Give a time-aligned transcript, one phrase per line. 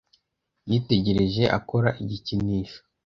[0.69, 2.79] Yitegereje akora igikinisho.